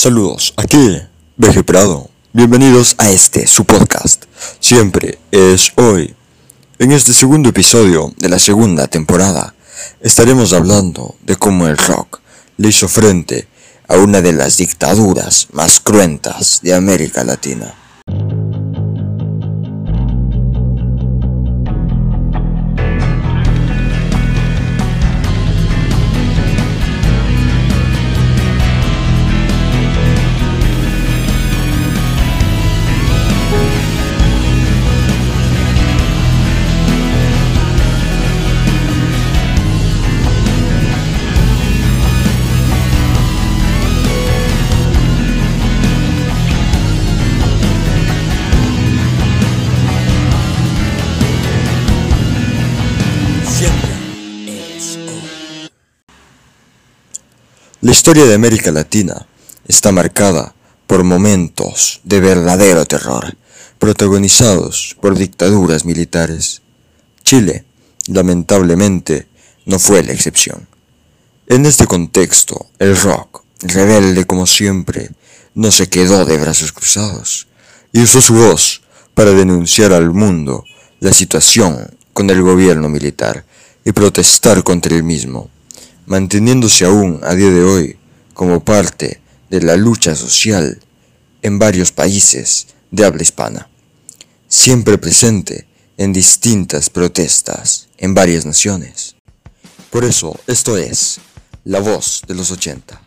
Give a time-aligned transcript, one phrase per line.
[0.00, 1.02] Saludos, aquí
[1.38, 2.08] BG Prado.
[2.32, 4.26] Bienvenidos a este, su podcast.
[4.60, 6.14] Siempre es hoy.
[6.78, 9.56] En este segundo episodio de la segunda temporada
[10.00, 12.20] estaremos hablando de cómo el rock
[12.58, 13.48] le hizo frente
[13.88, 17.74] a una de las dictaduras más cruentas de América Latina.
[57.80, 59.28] La historia de América Latina
[59.68, 60.52] está marcada
[60.88, 63.36] por momentos de verdadero terror,
[63.78, 66.62] protagonizados por dictaduras militares.
[67.22, 67.64] Chile,
[68.08, 69.28] lamentablemente,
[69.64, 70.66] no fue la excepción.
[71.46, 75.12] En este contexto, el rock, rebelde como siempre,
[75.54, 77.46] no se quedó de brazos cruzados
[77.92, 78.82] y usó su voz
[79.14, 80.64] para denunciar al mundo
[80.98, 83.44] la situación con el gobierno militar
[83.84, 85.48] y protestar contra el mismo
[86.08, 87.98] manteniéndose aún a día de hoy
[88.32, 89.20] como parte
[89.50, 90.80] de la lucha social
[91.42, 93.68] en varios países de habla hispana,
[94.48, 99.16] siempre presente en distintas protestas en varias naciones.
[99.90, 101.20] Por eso, esto es
[101.64, 103.00] La Voz de los 80,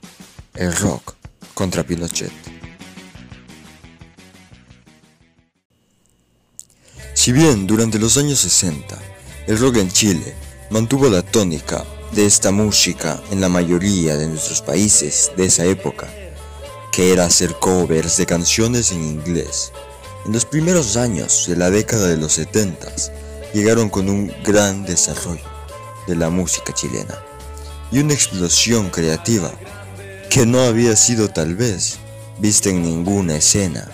[0.56, 1.16] el rock
[1.56, 2.32] contra Pinochet.
[7.16, 8.98] Si bien durante los años 60
[9.48, 10.36] el rock en Chile
[10.70, 16.08] mantuvo la tónica de esta música en la mayoría de nuestros países de esa época,
[16.92, 19.72] que era hacer covers de canciones en inglés.
[20.26, 22.88] En los primeros años de la década de los 70
[23.54, 25.46] llegaron con un gran desarrollo
[26.08, 27.18] de la música chilena
[27.92, 29.52] y una explosión creativa
[30.30, 31.98] que no había sido tal vez
[32.40, 33.90] vista en ninguna escena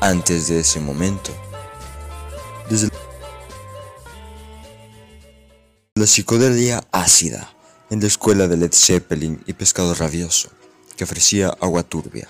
[0.00, 1.32] antes de ese momento.
[2.68, 2.88] Desde
[5.94, 7.52] la psicodelia ácida
[7.90, 10.48] en la escuela de Led Zeppelin y Pescado Rabioso,
[10.96, 12.28] que ofrecía agua turbia,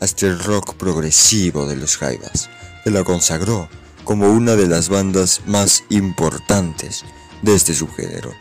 [0.00, 2.48] hasta el rock progresivo de los Jaivas,
[2.84, 3.68] que la consagró
[4.04, 7.04] como una de las bandas más importantes
[7.42, 8.32] de este subgénero.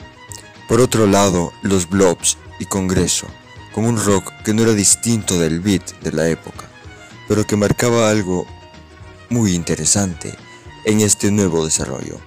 [0.69, 3.27] Por otro lado, los Blobs y Congreso,
[3.73, 6.63] con un rock que no era distinto del beat de la época,
[7.27, 8.47] pero que marcaba algo
[9.29, 10.33] muy interesante
[10.85, 12.21] en este nuevo desarrollo.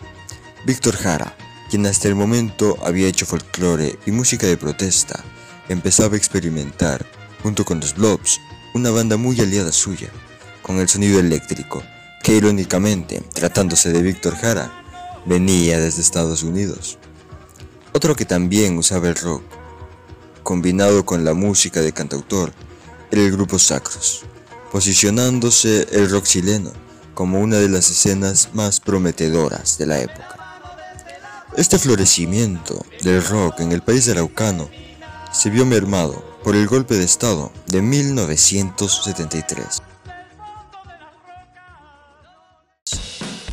[0.67, 1.35] Víctor Jara,
[1.69, 5.23] quien hasta el momento había hecho folclore y música de protesta,
[5.69, 7.05] empezaba a experimentar,
[7.43, 8.41] junto con los Blobs,
[8.75, 10.09] una banda muy aliada suya,
[10.63, 11.83] con el sonido eléctrico,
[12.23, 14.73] que irónicamente, tratándose de Víctor Jara,
[15.27, 16.99] venía desde Estados Unidos.
[17.93, 19.43] Otro que también usaba el rock,
[20.43, 22.53] combinado con la música de cantautor,
[23.11, 24.25] era el grupo Sacros,
[24.73, 26.73] posicionándose el rock chileno
[27.15, 30.38] como una de las escenas más prometedoras de la época.
[31.59, 34.71] Este florecimiento del rock en el país araucano
[35.33, 39.83] se vio mermado por el golpe de Estado de 1973,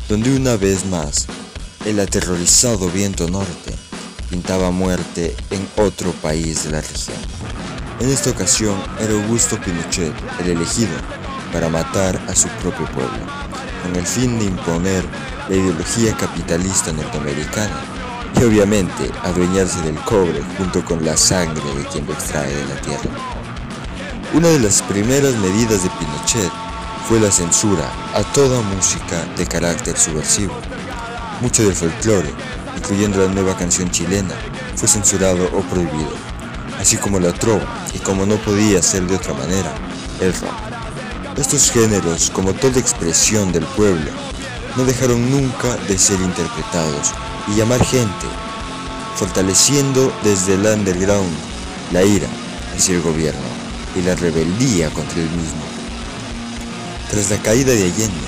[0.07, 1.25] donde una vez más
[1.87, 3.73] el aterrorizado viento norte
[4.29, 7.17] pintaba muerte en otro país de la región.
[7.99, 10.93] En esta ocasión era Augusto Pinochet el elegido
[11.51, 13.25] para matar a su propio pueblo,
[13.81, 15.03] con el fin de imponer
[15.49, 17.94] la ideología capitalista norteamericana
[18.39, 22.81] y obviamente adueñarse del cobre junto con la sangre de quien lo extrae de la
[22.81, 23.09] tierra.
[24.33, 26.51] Una de las primeras medidas de Pinochet
[27.07, 30.53] fue la censura a toda música de carácter subversivo.
[31.41, 32.33] Mucho del folclore,
[32.75, 34.35] incluyendo la nueva canción chilena,
[34.75, 36.11] fue censurado o prohibido,
[36.79, 39.73] así como la trova y como no podía ser de otra manera,
[40.19, 41.37] el rock.
[41.37, 44.11] Estos géneros, como toda expresión del pueblo,
[44.75, 47.13] no dejaron nunca de ser interpretados
[47.47, 48.27] y llamar gente,
[49.15, 51.31] fortaleciendo desde el underground
[51.91, 52.27] la ira
[52.75, 53.41] hacia el gobierno
[53.95, 55.63] y la rebeldía contra el mismo.
[57.09, 58.27] Tras la caída de Allende,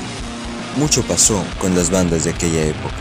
[0.78, 2.96] mucho pasó con las bandas de aquella época,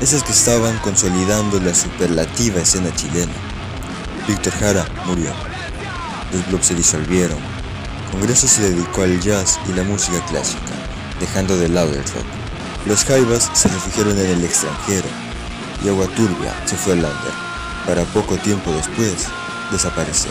[0.00, 3.32] esas que estaban consolidando la superlativa escena chilena.
[4.28, 5.32] Víctor Jara murió,
[6.32, 7.38] los blogs se disolvieron,
[8.12, 10.60] Congreso se dedicó al jazz y la música clásica,
[11.20, 12.45] dejando de lado el rock.
[12.86, 15.08] Los Jaivas se refugiaron en el extranjero
[15.84, 17.32] y Agua Turbia se fue al lander,
[17.84, 19.26] para poco tiempo después
[19.72, 20.30] desaparecer.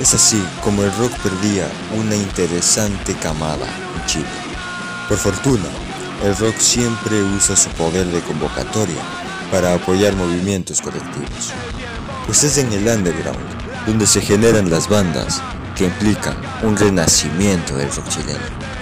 [0.00, 1.68] Es así como el rock perdía
[1.98, 3.66] una interesante camada
[3.96, 4.28] en Chile.
[5.08, 5.66] Por fortuna,
[6.22, 9.02] el rock siempre usa su poder de convocatoria
[9.50, 11.52] para apoyar movimientos colectivos,
[12.26, 15.42] pues es en el underground donde se generan las bandas
[15.76, 18.79] que implican un renacimiento del rock chileno.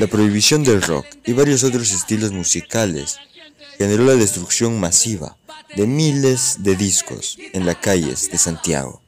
[0.00, 3.18] La prohibición del rock y varios otros estilos musicales
[3.76, 5.36] generó la destrucción masiva
[5.76, 9.02] de miles de discos en las calles de Santiago,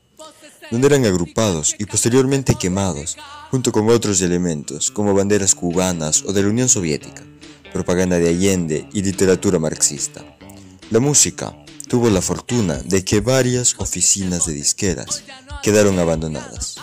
[0.71, 3.17] donde eran agrupados y posteriormente quemados
[3.51, 7.23] junto con otros elementos como banderas cubanas o de la Unión Soviética,
[7.73, 10.23] propaganda de Allende y literatura marxista.
[10.91, 11.57] La música
[11.89, 15.25] tuvo la fortuna de que varias oficinas de disqueras
[15.63, 16.77] quedaron abandonadas,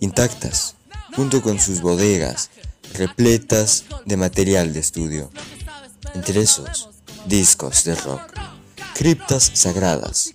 [0.00, 0.76] intactas,
[1.14, 2.48] junto con sus bodegas
[2.94, 5.30] repletas de material de estudio.
[6.14, 6.88] Entre esos,
[7.26, 8.22] discos de rock,
[8.94, 10.34] criptas sagradas,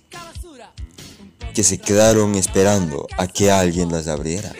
[1.54, 4.52] que se quedaron esperando a que alguien las abriera.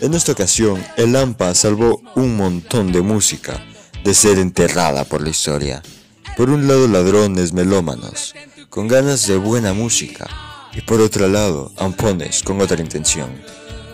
[0.00, 3.64] En esta ocasión, el Lampa salvó un montón de música
[4.02, 5.82] de ser enterrada por la historia.
[6.36, 8.34] Por un lado ladrones melómanos,
[8.68, 10.28] con ganas de buena música,
[10.74, 13.40] y por otro lado ampones con otra intención,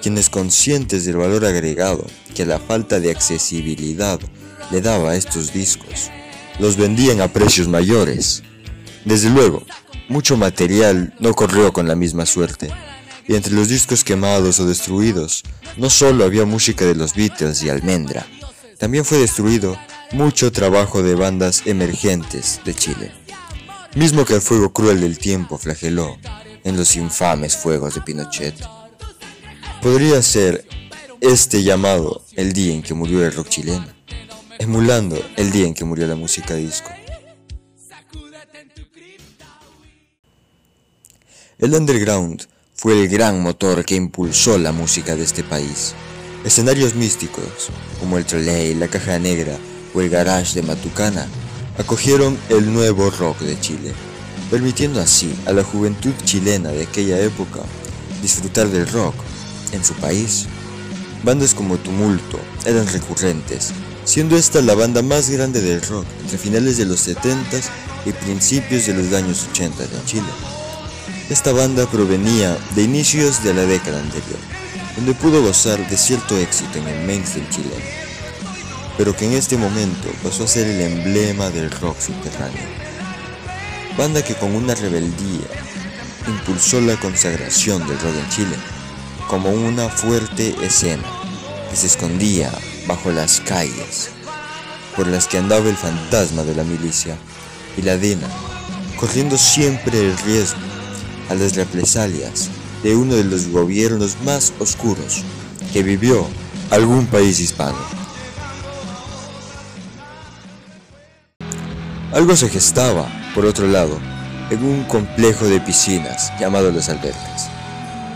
[0.00, 4.20] quienes conscientes del valor agregado que la falta de accesibilidad
[4.70, 6.10] le daba a estos discos,
[6.58, 8.42] los vendían a precios mayores.
[9.04, 9.62] Desde luego,
[10.08, 12.70] mucho material no corrió con la misma suerte
[13.26, 15.44] y entre los discos quemados o destruidos,
[15.76, 18.26] no solo había música de los Beatles y Almendra,
[18.76, 19.78] también fue destruido
[20.10, 23.12] mucho trabajo de bandas emergentes de Chile,
[23.94, 26.16] mismo que el fuego cruel del tiempo flageló
[26.64, 28.79] en los infames fuegos de Pinochet.
[29.82, 30.66] Podría ser
[31.22, 33.86] este llamado el día en que murió el rock chileno,
[34.58, 36.90] emulando el día en que murió la música disco.
[41.58, 45.94] El underground fue el gran motor que impulsó la música de este país.
[46.44, 49.56] Escenarios místicos, como el Trolley, la Caja Negra
[49.94, 51.26] o el Garage de Matucana,
[51.78, 53.92] acogieron el nuevo rock de Chile,
[54.50, 57.60] permitiendo así a la juventud chilena de aquella época
[58.20, 59.14] disfrutar del rock
[59.72, 60.46] en su país.
[61.22, 63.72] Bandas como Tumulto eran recurrentes,
[64.04, 67.64] siendo esta la banda más grande del rock entre finales de los 70s
[68.06, 70.32] y principios de los años 80 en Chile.
[71.28, 74.38] Esta banda provenía de inicios de la década anterior,
[74.96, 77.84] donde pudo gozar de cierto éxito en el mainstream chileno,
[78.96, 82.64] pero que en este momento pasó a ser el emblema del rock subterráneo.
[83.96, 85.46] Banda que con una rebeldía
[86.26, 88.79] impulsó la consagración del rock en Chile
[89.30, 91.04] como una fuerte escena
[91.70, 92.50] que se escondía
[92.88, 94.10] bajo las calles
[94.96, 97.16] por las que andaba el fantasma de la milicia
[97.76, 98.26] y la DENA,
[98.98, 100.58] corriendo siempre el riesgo
[101.28, 102.48] a las represalias
[102.82, 105.22] de uno de los gobiernos más oscuros
[105.72, 106.26] que vivió
[106.70, 107.78] algún país hispano.
[112.12, 113.96] Algo se gestaba, por otro lado,
[114.50, 117.59] en un complejo de piscinas llamado Los Albercas.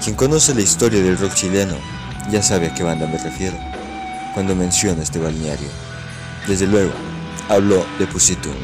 [0.05, 1.79] Quien conoce la historia del rock chileno
[2.31, 3.57] ya sabe a qué banda me refiero
[4.35, 5.69] cuando menciono este balneario.
[6.47, 6.93] Desde luego,
[7.49, 8.59] hablo de Pusitunga,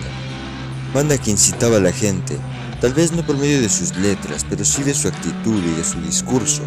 [0.93, 2.37] banda que incitaba a la gente
[2.83, 5.85] tal vez no por medio de sus letras, pero sí de su actitud y de
[5.85, 6.61] su discurso,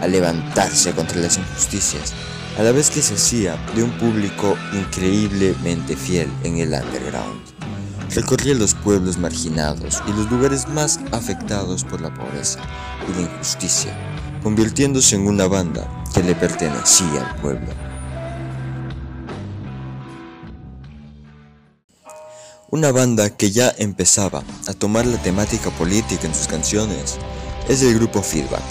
[0.00, 2.12] a levantarse contra las injusticias,
[2.58, 7.42] a la vez que se hacía de un público increíblemente fiel en el underground.
[8.14, 12.58] Recorría los pueblos marginados y los lugares más afectados por la pobreza
[13.08, 13.96] y la injusticia,
[14.42, 17.68] convirtiéndose en una banda que le pertenecía al pueblo.
[22.70, 27.16] Una banda que ya empezaba a tomar la temática política en sus canciones
[27.68, 28.62] es el grupo Feedback,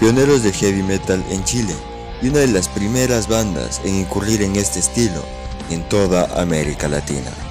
[0.00, 1.74] pioneros del heavy metal en Chile
[2.22, 5.22] y una de las primeras bandas en incurrir en este estilo
[5.70, 7.47] en toda América Latina.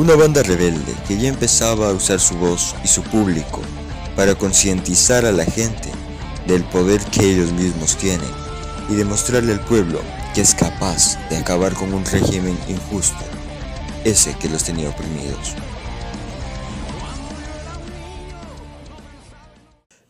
[0.00, 3.60] Una banda rebelde que ya empezaba a usar su voz y su público
[4.16, 5.90] para concientizar a la gente
[6.46, 8.30] del poder que ellos mismos tienen
[8.88, 10.00] y demostrarle al pueblo
[10.34, 13.22] que es capaz de acabar con un régimen injusto
[14.02, 15.54] ese que los tenía oprimidos.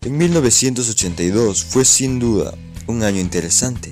[0.02, 2.54] En 1982 fue sin duda
[2.87, 3.90] un año interesante.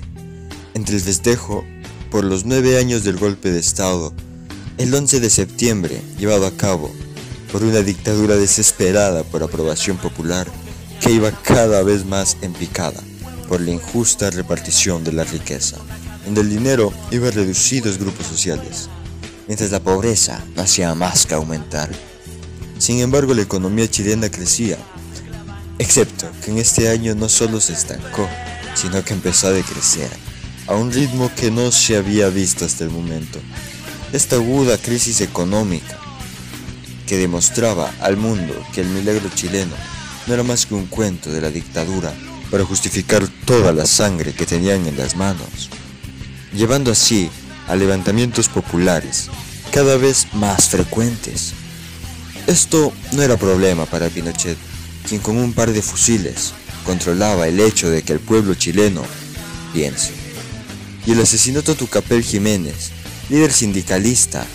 [0.75, 1.65] Entre el festejo
[2.09, 4.13] por los nueve años del golpe de Estado,
[4.79, 6.89] el 11 de septiembre llevado a cabo
[7.51, 10.47] por una dictadura desesperada por aprobación popular
[11.01, 13.01] que iba cada vez más en picada
[13.49, 15.77] por la injusta repartición de la riqueza,
[16.23, 18.89] donde el dinero iba a reducidos grupos sociales
[19.47, 21.89] mientras la pobreza no hacía más que aumentar.
[22.77, 24.77] Sin embargo, la economía chilena crecía,
[25.77, 28.29] excepto que en este año no solo se estancó,
[28.75, 30.09] sino que empezó a decrecer,
[30.67, 33.39] a un ritmo que no se había visto hasta el momento.
[34.11, 35.99] Esta aguda crisis económica
[37.05, 39.75] que demostraba al mundo que el milagro chileno
[40.25, 42.11] no era más que un cuento de la dictadura
[42.49, 45.69] para justificar toda la sangre que tenían en las manos,
[46.53, 47.29] llevando así
[47.67, 49.29] a levantamientos populares
[49.71, 51.53] cada vez más frecuentes.
[52.47, 54.57] Esto no era problema para Pinochet,
[55.07, 59.03] quien con un par de fusiles controlaba el hecho de que el pueblo chileno
[59.71, 60.13] piense.
[61.05, 62.91] Y el asesinato de Tucapel Jiménez,
[63.29, 64.45] líder sindicalista,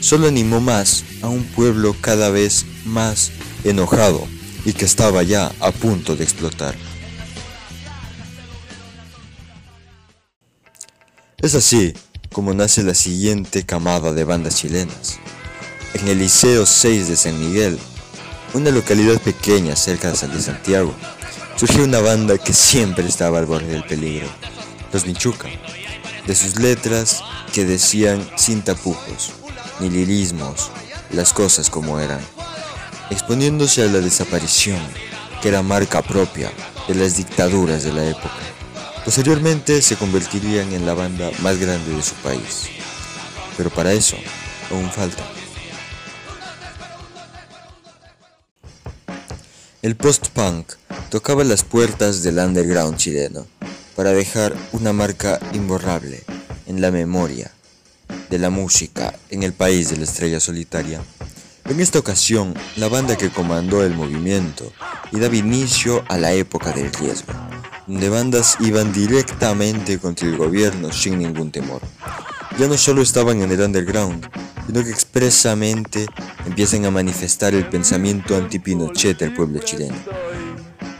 [0.00, 3.30] solo animó más a un pueblo cada vez más
[3.64, 4.26] enojado
[4.64, 6.74] y que estaba ya a punto de explotar.
[11.38, 11.94] Es así
[12.32, 15.18] como nace la siguiente camada de bandas chilenas.
[15.94, 17.78] En el Liceo 6 de San Miguel,
[18.54, 20.94] una localidad pequeña cerca de Santiago,
[21.56, 24.28] surgió una banda que siempre estaba al borde del peligro,
[24.92, 25.48] los Michuca,
[26.26, 27.22] de sus letras
[27.52, 29.32] que decían sin tapujos,
[29.80, 30.70] ni lirismos,
[31.12, 32.20] las cosas como eran,
[33.10, 34.80] exponiéndose a la desaparición,
[35.42, 36.52] que era marca propia
[36.86, 38.30] de las dictaduras de la época.
[39.04, 42.68] Posteriormente se convertirían en la banda más grande de su país.
[43.56, 44.16] Pero para eso
[44.70, 45.22] aún falta.
[49.82, 50.74] El post-punk
[51.08, 53.46] tocaba las puertas del underground chileno
[54.00, 56.22] para dejar una marca imborrable
[56.66, 57.50] en la memoria
[58.30, 61.02] de la música en el país de la estrella solitaria.
[61.66, 64.72] En esta ocasión, la banda que comandó el movimiento
[65.12, 67.34] y daba inicio a la época del riesgo,
[67.86, 71.82] donde bandas iban directamente contra el gobierno sin ningún temor.
[72.58, 74.26] Ya no solo estaban en el underground,
[74.66, 76.06] sino que expresamente
[76.46, 79.96] empiezan a manifestar el pensamiento anti-Pinochet del pueblo chileno.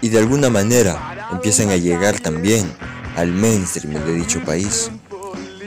[0.02, 2.71] Y de alguna manera empiezan a llegar también
[3.17, 4.90] al mainstream de dicho país.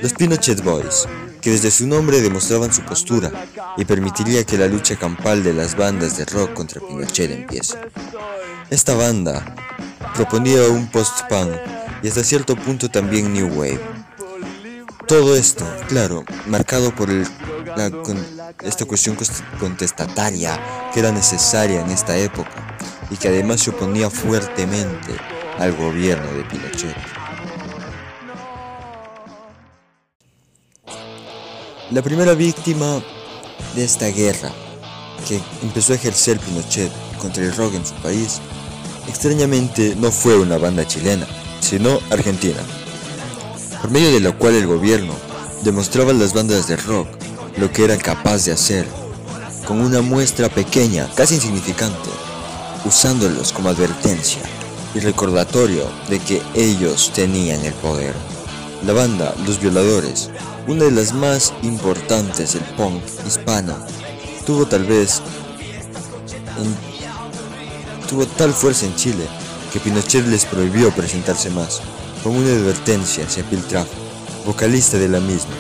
[0.01, 1.07] Los Pinochet Boys,
[1.41, 3.31] que desde su nombre demostraban su postura
[3.77, 7.77] y permitiría que la lucha campal de las bandas de rock contra Pinochet empiece.
[8.69, 9.55] Esta banda
[10.15, 11.51] proponía un post-punk
[12.01, 13.81] y hasta cierto punto también New Wave.
[15.07, 17.09] Todo esto, claro, marcado por
[18.63, 19.17] esta cuestión
[19.59, 20.59] contestataria
[20.93, 22.77] que era necesaria en esta época
[23.09, 25.13] y que además se oponía fuertemente
[25.59, 27.22] al gobierno de Pinochet.
[31.93, 33.03] La primera víctima
[33.75, 34.51] de esta guerra
[35.27, 38.41] que empezó a ejercer Pinochet contra el rock en su país
[39.07, 41.27] Extrañamente no fue una banda chilena,
[41.59, 42.61] sino argentina,
[43.79, 45.13] por medio de la cual el gobierno
[45.63, 47.07] demostraba a las bandas de rock
[47.57, 48.87] lo que era capaz de hacer,
[49.67, 52.09] con una muestra pequeña, casi insignificante,
[52.85, 54.41] usándolos como advertencia
[54.95, 58.32] y recordatorio de que ellos tenían el poder.
[58.85, 60.29] La banda Los Violadores,
[60.67, 63.77] una de las más importantes del punk hispano,
[64.45, 65.21] tuvo tal vez
[68.09, 69.25] tuvo tal fuerza en Chile
[69.71, 71.81] que Pinochet les prohibió presentarse más,
[72.23, 73.87] como una advertencia hacia Piltraf,
[74.45, 75.55] vocalista de la misma,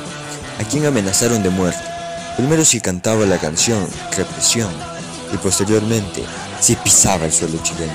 [0.59, 1.81] a quien amenazaron de muerte,
[2.35, 3.87] primero si cantaba la canción
[4.17, 4.71] Represión
[5.33, 6.25] y posteriormente
[6.59, 7.93] si pisaba el suelo chileno,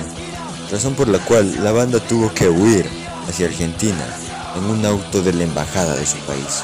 [0.71, 2.89] razón por la cual la banda tuvo que huir
[3.27, 4.07] hacia Argentina
[4.59, 6.63] en un auto de la embajada de su país.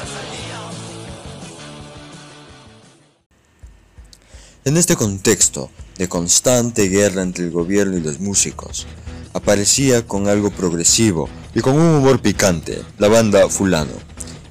[4.64, 8.86] En este contexto, de constante guerra entre el gobierno y los músicos.
[9.32, 13.92] Aparecía con algo progresivo y con un humor picante la banda Fulano,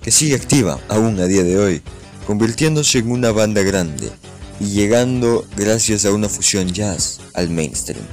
[0.02, 1.82] que sigue activa aún a día de hoy,
[2.28, 4.12] convirtiéndose en una banda grande
[4.60, 8.06] y llegando gracias a una fusión jazz al mainstream,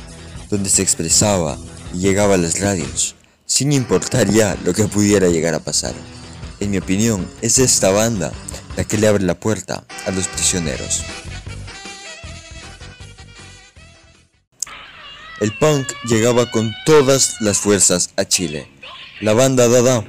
[0.50, 1.58] donde se expresaba
[1.94, 3.14] y llegaba a las radios,
[3.52, 5.92] sin importar ya lo que pudiera llegar a pasar.
[6.58, 8.32] En mi opinión, es esta banda
[8.78, 11.02] la que le abre la puerta a los prisioneros.
[15.38, 18.70] El punk llegaba con todas las fuerzas a Chile.
[19.20, 20.02] La banda Dada,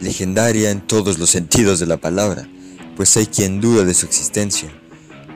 [0.00, 2.48] legendaria en todos los sentidos de la palabra,
[2.96, 4.68] pues hay quien duda de su existencia.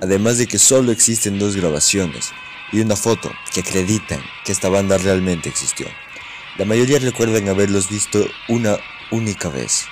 [0.02, 2.32] Además de que solo existen dos grabaciones
[2.72, 5.86] y una foto que acreditan que esta banda realmente existió.
[6.56, 8.78] La mayoría recuerdan haberlos visto una
[9.10, 9.86] única vez.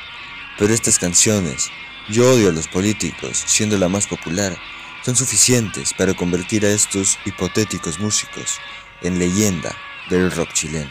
[0.59, 1.71] Pero estas canciones,
[2.09, 4.57] Yo odio a los políticos, siendo la más popular,
[5.05, 8.59] son suficientes para convertir a estos hipotéticos músicos
[9.03, 9.75] en leyenda
[10.11, 10.91] del rock chileno.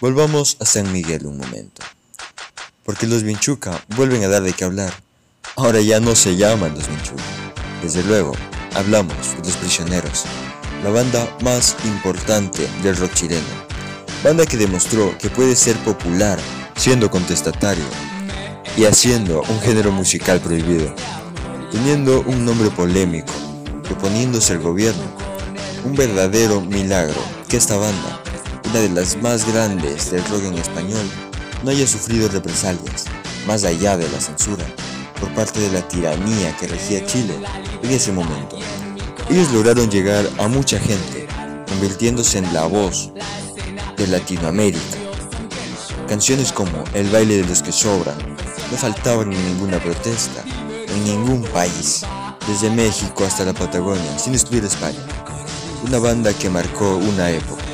[0.00, 1.82] Volvamos a San Miguel un momento,
[2.82, 4.94] porque los Vinchuca vuelven a dar de qué hablar,
[5.54, 7.16] ahora ya no se llaman los Minchu.
[7.82, 8.32] Desde luego,
[8.74, 10.24] hablamos de los prisioneros,
[10.86, 13.42] la banda más importante del rock chileno.
[14.22, 16.38] Banda que demostró que puede ser popular
[16.76, 17.82] siendo contestatario
[18.76, 20.94] y haciendo un género musical prohibido,
[21.72, 23.32] teniendo un nombre polémico,
[23.90, 25.02] oponiéndose al gobierno.
[25.84, 28.22] Un verdadero milagro que esta banda,
[28.70, 31.10] una de las más grandes del rock en español,
[31.64, 33.06] no haya sufrido represalias,
[33.44, 34.64] más allá de la censura,
[35.18, 37.34] por parte de la tiranía que regía Chile
[37.82, 38.56] en ese momento.
[39.28, 41.26] Ellos lograron llegar a mucha gente,
[41.68, 43.10] convirtiéndose en la voz
[43.96, 44.98] de Latinoamérica.
[46.08, 48.16] Canciones como El baile de los que sobran
[48.70, 50.44] no faltaban en ninguna protesta,
[50.88, 52.04] en ningún país,
[52.46, 55.04] desde México hasta la Patagonia, sin excluir España.
[55.84, 57.64] Una banda que marcó una época,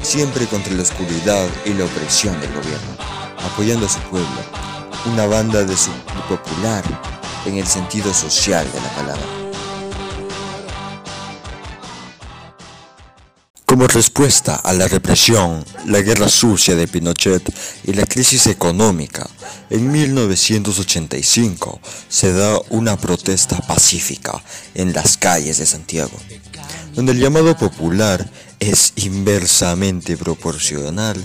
[0.00, 2.96] siempre contra la oscuridad y la opresión del gobierno,
[3.44, 4.28] apoyando a su pueblo.
[5.12, 5.90] Una banda de su
[6.30, 6.82] popular
[7.44, 9.33] en el sentido social de la palabra.
[13.74, 17.42] Como respuesta a la represión, la guerra sucia de Pinochet
[17.82, 19.28] y la crisis económica,
[19.68, 24.40] en 1985 se da una protesta pacífica
[24.76, 26.16] en las calles de Santiago,
[26.94, 31.16] donde el llamado popular es inversamente proporcional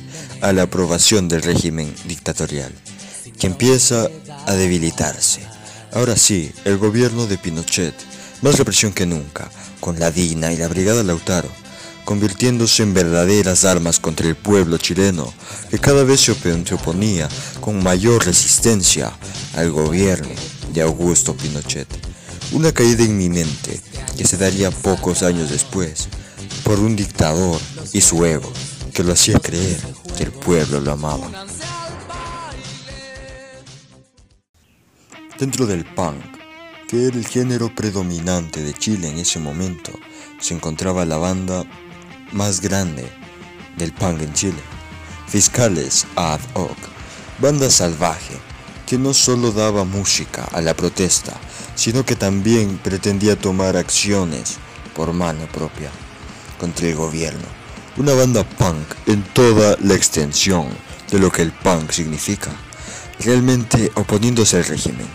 [0.42, 2.74] a la aprobación del régimen dictatorial,
[3.38, 4.08] que empieza
[4.48, 5.42] a debilitarse.
[5.94, 7.94] Ahora sí, el gobierno de Pinochet,
[8.42, 11.69] más represión que nunca, con la DINA y la Brigada Lautaro,
[12.10, 15.32] convirtiéndose en verdaderas armas contra el pueblo chileno,
[15.70, 17.30] que cada vez se oponía
[17.62, 19.16] con mayor resistencia
[19.56, 20.34] al gobierno
[20.74, 21.88] de Augusto Pinochet.
[22.52, 23.80] Una caída inminente
[24.18, 26.10] que se daría pocos años después
[26.64, 27.62] por un dictador
[27.94, 28.52] y su ego
[28.92, 29.80] que lo hacía creer
[30.18, 31.46] que el pueblo lo amaba.
[35.38, 36.24] Dentro del punk,
[36.88, 39.92] que era el género predominante de Chile en ese momento,
[40.40, 41.68] se encontraba la banda
[42.32, 43.08] más grande
[43.78, 44.62] del punk en Chile.
[45.28, 46.78] Fiscales ad hoc,
[47.40, 48.38] banda salvaje
[48.86, 51.34] que no solo daba música a la protesta,
[51.76, 54.58] sino que también pretendía tomar acciones
[54.96, 55.92] por mano propia
[56.60, 57.46] contra el gobierno.
[57.98, 60.68] Una banda punk en toda la extensión
[61.12, 62.52] de lo que el punk significa,
[63.20, 65.08] realmente oponiéndose al régimen,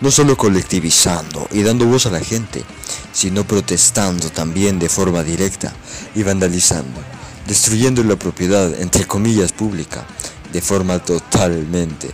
[0.00, 2.64] no solo colectivizando y dando voz a la gente,
[3.12, 5.72] sino protestando también de forma directa
[6.14, 7.00] y vandalizando,
[7.46, 10.06] destruyendo la propiedad, entre comillas, pública,
[10.52, 12.10] de forma totalmente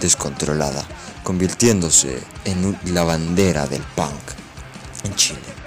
[0.00, 0.86] descontrolada,
[1.22, 4.20] convirtiéndose en la bandera del punk
[5.04, 5.58] en Chile.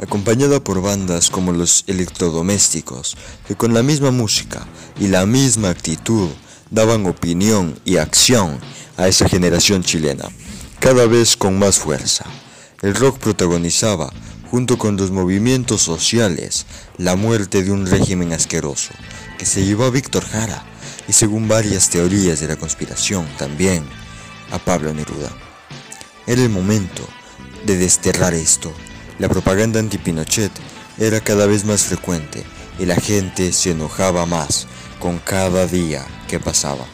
[0.00, 3.16] acompañada por bandas como los electrodomésticos,
[3.48, 4.66] que con la misma música
[5.00, 6.28] y la misma actitud
[6.70, 8.58] daban opinión y acción
[8.96, 10.28] a esa generación chilena
[10.80, 12.24] cada vez con más fuerza.
[12.82, 14.12] El rock protagonizaba,
[14.50, 16.66] junto con los movimientos sociales,
[16.98, 18.92] la muerte de un régimen asqueroso,
[19.38, 20.64] que se llevó a Víctor Jara
[21.08, 23.84] y según varias teorías de la conspiración también
[24.50, 25.30] a Pablo Neruda.
[26.26, 27.02] Era el momento
[27.64, 28.72] de desterrar esto.
[29.18, 30.52] La propaganda anti-Pinochet
[30.98, 32.44] era cada vez más frecuente
[32.78, 34.66] y la gente se enojaba más
[35.06, 36.84] con cada día que pasaba.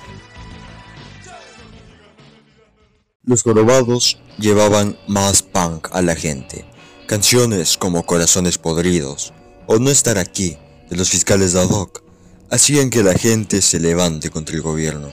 [3.25, 6.67] Los jorobados llevaban más punk a la gente.
[7.07, 9.33] Canciones como Corazones Podridos
[9.67, 10.59] o No Estar Aquí
[10.91, 12.03] de los fiscales de hoc
[12.51, 15.11] hacían que la gente se levante contra el gobierno.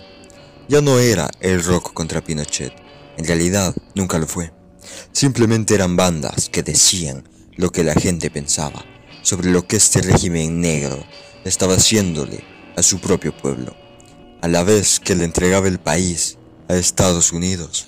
[0.68, 2.74] Ya no era el rock contra Pinochet,
[3.16, 4.52] en realidad nunca lo fue.
[5.14, 8.84] Simplemente eran bandas que decían lo que la gente pensaba
[9.22, 11.02] sobre lo que este régimen negro
[11.46, 13.76] estaba haciéndole a su propio pueblo,
[14.42, 17.88] a la vez que le entregaba el país a Estados Unidos.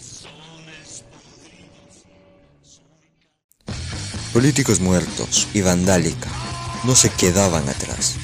[4.34, 6.30] Políticos muertos y vandálica
[6.84, 8.15] no se quedaban atrás.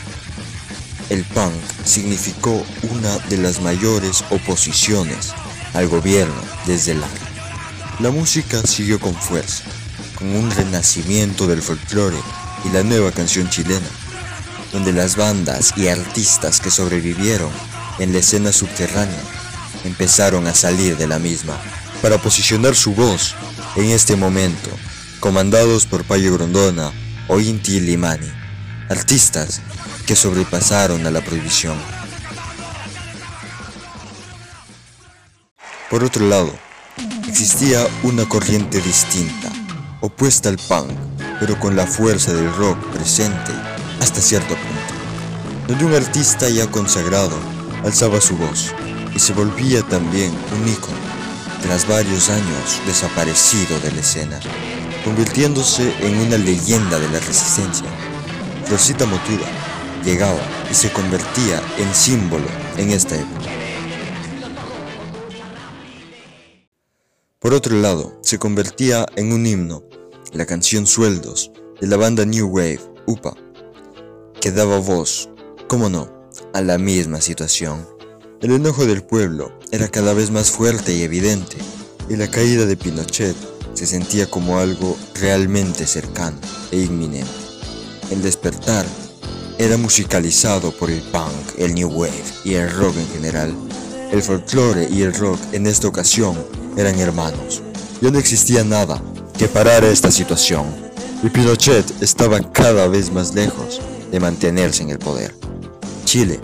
[1.10, 1.54] El punk
[1.86, 5.34] significó una de las mayores oposiciones
[5.74, 7.08] al gobierno desde la
[8.00, 9.64] La música siguió con fuerza,
[10.16, 12.18] con un renacimiento del folclore
[12.66, 13.88] y la nueva canción chilena,
[14.72, 17.50] donde las bandas y artistas que sobrevivieron
[18.00, 19.22] en la escena subterránea
[19.84, 21.58] empezaron a salir de la misma
[22.02, 23.36] para posicionar su voz
[23.76, 24.70] en este momento
[25.20, 26.92] comandados por Payo Grondona
[27.28, 28.32] o Inti Limani,
[28.90, 29.62] artistas
[30.06, 31.78] que sobrepasaron a la prohibición.
[35.90, 36.54] Por otro lado,
[37.28, 39.52] existía una corriente distinta,
[40.02, 40.92] opuesta al punk,
[41.40, 43.54] pero con la fuerza del rock presente
[44.00, 47.38] hasta cierto punto, donde un artista ya consagrado
[47.84, 48.74] alzaba su voz
[49.16, 50.98] y se volvía también un ícono
[51.62, 54.40] tras varios años desaparecido de la escena,
[55.04, 57.88] convirtiéndose en una leyenda de la resistencia.
[58.70, 59.48] Rosita Motura
[60.04, 62.46] llegaba y se convertía en símbolo
[62.78, 63.50] en esta época.
[67.40, 69.84] Por otro lado, se convertía en un himno,
[70.34, 73.36] la canción Sueldos de la banda New Wave, UPA,
[74.52, 75.30] daba voz,
[75.68, 76.10] cómo no,
[76.54, 77.88] a la misma situación.
[78.42, 81.58] El enojo del pueblo era cada vez más fuerte y evidente,
[82.10, 83.36] y la caída de Pinochet
[83.74, 86.38] se sentía como algo realmente cercano
[86.72, 87.30] e inminente.
[88.12, 88.86] El despertar
[89.58, 93.56] era musicalizado por el punk, el new wave y el rock en general.
[94.12, 96.38] El folclore y el rock en esta ocasión
[96.78, 97.62] eran hermanos.
[98.02, 99.02] Ya no existía nada
[99.38, 100.68] que parara esta situación,
[101.24, 105.36] y Pinochet estaba cada vez más lejos de mantenerse en el poder.
[106.06, 106.40] Chile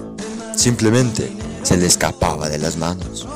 [0.56, 1.32] simplemente
[1.64, 3.28] se le escapaba de las manos.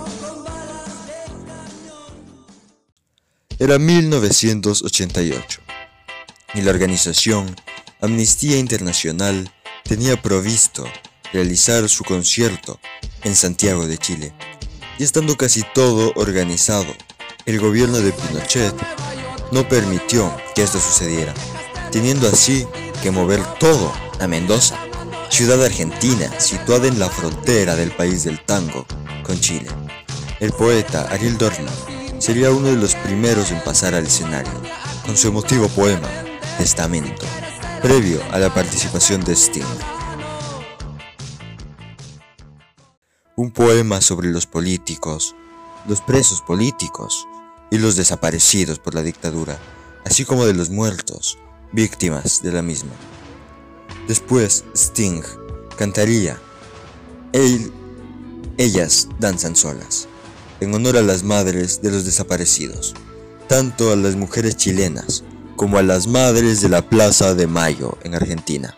[3.59, 5.61] Era 1988
[6.53, 7.55] y la organización
[8.01, 9.51] Amnistía Internacional
[9.83, 10.85] tenía provisto
[11.33, 12.79] realizar su concierto
[13.23, 14.33] en Santiago de Chile.
[14.99, 16.93] Y estando casi todo organizado,
[17.45, 18.75] el gobierno de Pinochet
[19.51, 21.33] no permitió que esto sucediera,
[21.91, 22.67] teniendo así
[23.11, 24.77] mover todo a Mendoza,
[25.29, 28.85] ciudad argentina situada en la frontera del país del tango
[29.23, 29.69] con Chile.
[30.39, 31.73] El poeta Ariel Dorfman
[32.19, 34.51] sería uno de los primeros en pasar al escenario,
[35.05, 36.09] con su emotivo poema,
[36.57, 37.25] Testamento,
[37.81, 39.63] previo a la participación de Sting.
[43.35, 45.35] Un poema sobre los políticos,
[45.87, 47.27] los presos políticos
[47.69, 49.59] y los desaparecidos por la dictadura,
[50.05, 51.37] así como de los muertos,
[51.71, 52.91] víctimas de la misma.
[54.07, 55.21] Después Sting
[55.77, 56.39] cantaría
[57.33, 57.71] Él,
[58.57, 60.07] Ellas danzan solas,
[60.59, 62.95] en honor a las madres de los desaparecidos,
[63.47, 65.23] tanto a las mujeres chilenas
[65.55, 68.77] como a las madres de la Plaza de Mayo en Argentina.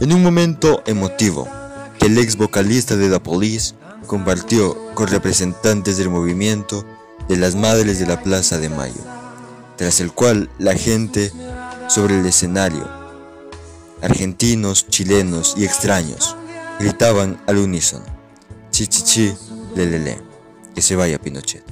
[0.00, 1.48] En un momento emotivo,
[1.98, 3.74] que el ex vocalista de The Police
[4.06, 6.84] compartió con representantes del movimiento
[7.28, 9.00] de las Madres de la Plaza de Mayo,
[9.76, 11.32] tras el cual la gente
[11.88, 12.88] sobre el escenario,
[14.02, 16.36] argentinos, chilenos y extraños,
[16.78, 18.04] gritaban al unísono,
[18.70, 19.34] chi chi chi,
[19.74, 20.20] le le
[20.74, 21.64] que se vaya Pinochet.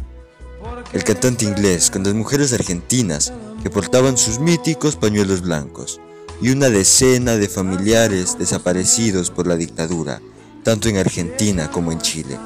[0.93, 6.01] El cantante inglés con las mujeres argentinas que portaban sus míticos pañuelos blancos
[6.41, 10.21] y una decena de familiares desaparecidos por la dictadura
[10.63, 12.39] tanto en Argentina como en Chile,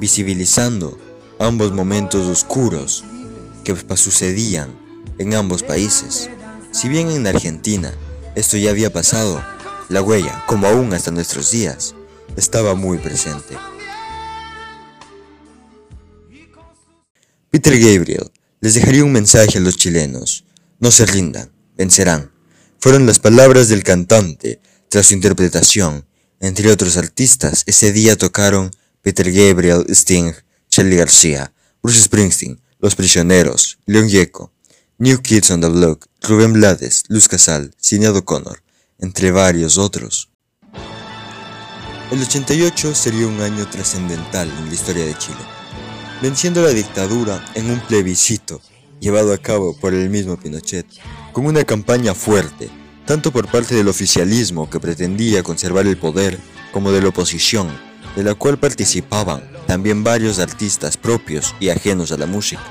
[0.00, 0.98] visibilizando
[1.38, 3.04] ambos momentos oscuros
[3.64, 4.70] que sucedían
[5.18, 6.28] en ambos países.
[6.72, 7.92] Si bien en Argentina
[8.34, 9.44] esto ya había pasado,
[9.88, 11.94] la huella, como aún hasta nuestros días,
[12.36, 13.56] estaba muy presente.
[17.50, 18.30] Peter Gabriel
[18.60, 20.44] les dejaría un mensaje a los chilenos.
[20.80, 22.32] No se rindan, vencerán.
[22.80, 26.06] Fueron las palabras del cantante tras su interpretación
[26.42, 30.32] entre otros artistas, ese día tocaron Peter Gabriel, Sting,
[30.68, 34.52] Charlie García, Bruce Springsteen, Los Prisioneros, Leon Gieco,
[34.98, 38.62] New Kids on the Block, Rubén Blades, Luz Casal, Sinead Connor,
[38.98, 40.30] entre varios otros.
[42.10, 45.40] El 88 sería un año trascendental en la historia de Chile,
[46.20, 48.60] venciendo la dictadura en un plebiscito
[49.00, 50.86] llevado a cabo por el mismo Pinochet,
[51.32, 52.70] con una campaña fuerte
[53.06, 56.38] tanto por parte del oficialismo que pretendía conservar el poder
[56.72, 57.68] como de la oposición,
[58.16, 62.62] de la cual participaban también varios artistas propios y ajenos a la música,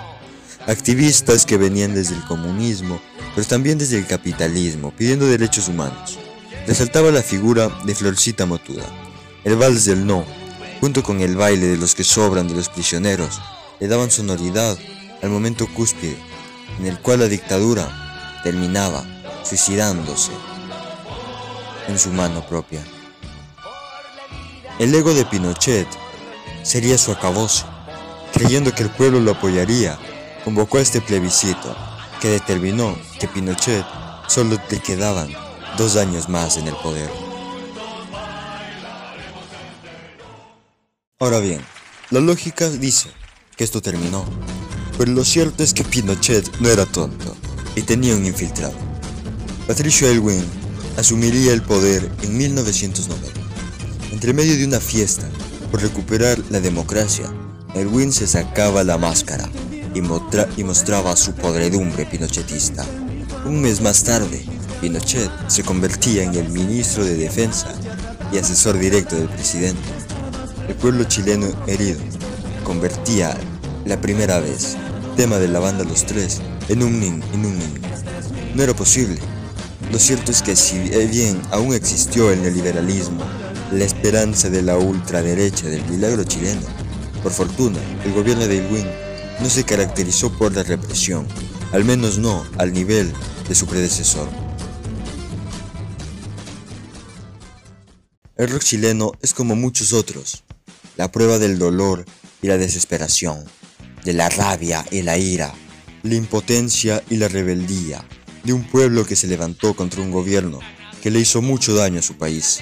[0.67, 3.01] activistas que venían desde el comunismo,
[3.35, 6.19] pero también desde el capitalismo, pidiendo derechos humanos.
[6.67, 8.85] Resaltaba la figura de Florcita Motuda,
[9.43, 10.25] el vals del no,
[10.79, 13.39] junto con el baile de los que sobran de los prisioneros,
[13.79, 14.77] le daban sonoridad
[15.21, 16.17] al momento cúspide,
[16.79, 19.03] en el cual la dictadura terminaba
[19.43, 20.31] suicidándose
[21.87, 22.83] en su mano propia.
[24.79, 25.87] El ego de Pinochet
[26.63, 27.65] sería su acabose.
[28.33, 29.99] Creyendo que el pueblo lo apoyaría,
[30.43, 31.75] convocó a este plebiscito
[32.21, 33.83] que determinó que Pinochet
[34.27, 35.29] solo le quedaban
[35.77, 37.09] dos años más en el poder.
[41.19, 41.61] Ahora bien,
[42.11, 43.09] la lógica dice
[43.57, 44.23] que esto terminó,
[44.97, 47.35] pero lo cierto es que Pinochet no era tonto
[47.75, 48.75] y tenía un infiltrado.
[49.67, 50.45] Patricio Elwin
[50.97, 53.41] asumiría el poder en 1990.
[54.11, 55.27] Entre medio de una fiesta
[55.71, 57.25] por recuperar la democracia,
[57.73, 59.49] Elwin se sacaba la máscara
[59.93, 62.85] y, mostraba su podredumbre pinochetista.
[63.45, 64.43] Un mes más tarde,
[64.79, 67.73] Pinochet se convertía en el ministro de Defensa
[68.31, 69.81] y asesor directo del presidente.
[70.67, 71.99] El pueblo chileno herido
[72.63, 73.37] convertía
[73.85, 74.77] la primera vez
[75.17, 77.81] tema de la banda Los Tres en un nin en un nin.
[78.55, 79.19] No era posible.
[79.91, 83.21] Lo cierto es que si bien aún existió el neoliberalismo,
[83.71, 86.61] la esperanza de la ultraderecha del milagro chileno,
[87.21, 89.00] por fortuna, el gobierno de Ilwin
[89.41, 91.27] no se caracterizó por la represión,
[91.71, 93.11] al menos no al nivel
[93.49, 94.29] de su predecesor.
[98.37, 100.43] El rock chileno es como muchos otros,
[100.95, 102.05] la prueba del dolor
[102.41, 103.43] y la desesperación,
[104.03, 105.53] de la rabia y la ira,
[106.03, 108.03] la impotencia y la rebeldía
[108.43, 110.59] de un pueblo que se levantó contra un gobierno
[111.01, 112.61] que le hizo mucho daño a su país,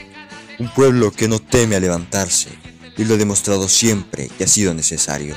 [0.60, 2.50] un pueblo que no teme a levantarse
[2.98, 5.36] y lo ha demostrado siempre que ha sido necesario,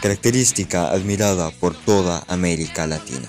[0.00, 3.28] característica admirada por toda América Latina,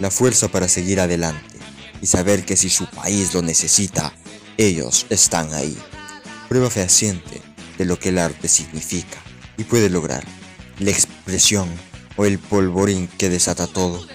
[0.00, 1.56] la fuerza para seguir adelante
[2.00, 4.12] y saber que si su país lo necesita,
[4.56, 5.76] ellos están ahí,
[6.48, 7.42] prueba fehaciente
[7.76, 9.18] de lo que el arte significa
[9.56, 10.24] y puede lograr,
[10.78, 11.68] la expresión
[12.16, 14.06] o el polvorín que desata todo.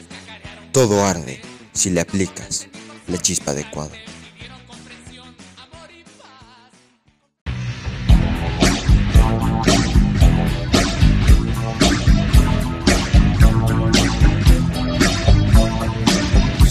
[0.71, 1.41] Todo arde
[1.73, 2.67] si le aplicas
[3.07, 3.91] la chispa adecuada.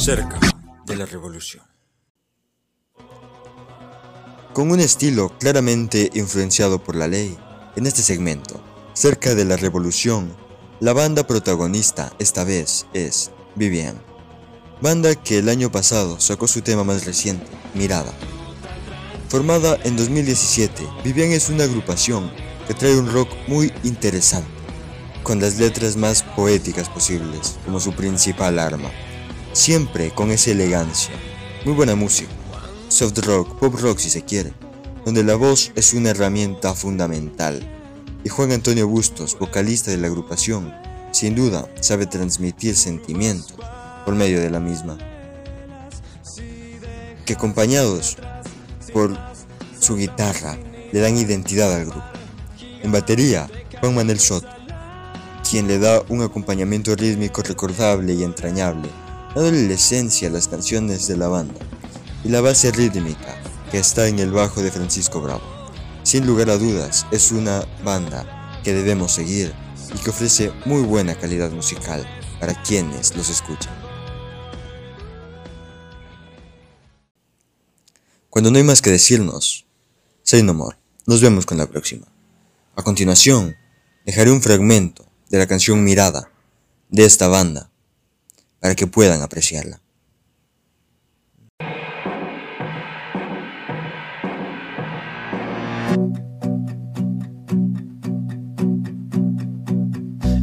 [0.03, 0.41] Cerca
[0.85, 1.63] de la revolución.
[4.53, 7.39] Con un estilo claramente influenciado por la ley,
[7.77, 8.61] en este segmento,
[8.95, 10.35] cerca de la revolución,
[10.81, 14.03] la banda protagonista esta vez es Vivian,
[14.81, 18.13] banda que el año pasado sacó su tema más reciente, Mirada.
[19.29, 22.29] Formada en 2017, Vivian es una agrupación
[22.67, 24.51] que trae un rock muy interesante,
[25.23, 28.91] con las letras más poéticas posibles como su principal arma,
[29.53, 31.15] siempre con esa elegancia,
[31.65, 32.33] muy buena música
[32.93, 34.53] soft rock, pop rock si se quiere,
[35.07, 37.67] donde la voz es una herramienta fundamental.
[38.23, 40.73] Y Juan Antonio Bustos, vocalista de la agrupación,
[41.11, 43.57] sin duda sabe transmitir sentimientos
[44.05, 44.99] por medio de la misma.
[47.25, 48.19] Que acompañados
[48.93, 49.17] por
[49.81, 50.59] su guitarra
[50.93, 52.05] le dan identidad al grupo.
[52.83, 53.49] En batería,
[53.81, 54.49] Juan Manuel Soto,
[55.51, 58.91] quien le da un acompañamiento rítmico recordable y entrañable,
[59.35, 61.59] dándole la esencia a las canciones de la banda
[62.25, 63.37] y la base rítmica
[63.71, 65.43] que está en el bajo de Francisco Bravo.
[66.03, 69.55] Sin lugar a dudas, es una banda que debemos seguir
[69.95, 72.07] y que ofrece muy buena calidad musical
[72.39, 73.73] para quienes los escuchan.
[78.29, 79.67] Cuando no hay más que decirnos,
[80.23, 80.77] say no more.
[81.07, 82.07] Nos vemos con la próxima.
[82.77, 83.57] A continuación,
[84.07, 86.31] dejaré un fragmento de la canción Mirada
[86.89, 87.72] de esta banda
[88.63, 89.81] para que puedan apreciarla.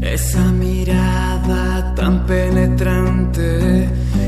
[0.01, 3.88] Esa mirada tan penetrante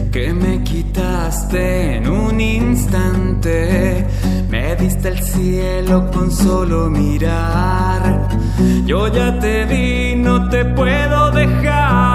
[0.10, 4.08] que me quitaste en un instante.
[4.50, 8.30] Me diste el cielo con solo mirar.
[8.86, 12.11] Yo ya te vi, no te puedo dejar.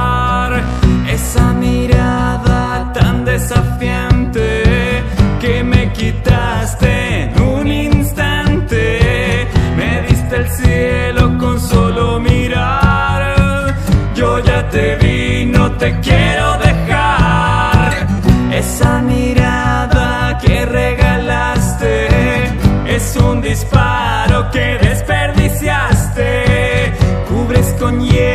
[1.28, 5.02] Esa mirada tan desafiante
[5.40, 9.48] que me quitaste en un instante.
[9.76, 13.74] Me diste el cielo con solo mirar.
[14.14, 18.06] Yo ya te vi, no te quiero dejar.
[18.52, 22.06] Esa mirada que regalaste
[22.86, 26.92] es un disparo que desperdiciaste.
[27.28, 28.25] Cubres con hielo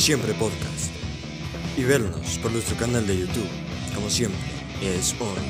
[0.00, 0.90] siempre podcast.
[1.76, 3.48] Y vernos por nuestro canal de YouTube,
[3.94, 4.40] como siempre
[4.82, 5.42] es hoy.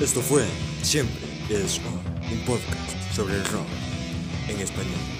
[0.00, 0.44] Esto fue
[0.82, 3.66] Siempre es hoy, un podcast sobre el rock
[4.48, 5.17] en español.